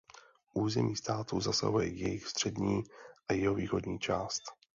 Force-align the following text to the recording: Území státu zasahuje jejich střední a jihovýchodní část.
Území 0.53 0.95
státu 0.95 1.39
zasahuje 1.39 1.87
jejich 1.87 2.27
střední 2.27 2.83
a 3.27 3.33
jihovýchodní 3.33 3.99
část. 3.99 4.43